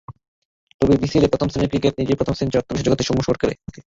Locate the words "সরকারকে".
3.29-3.55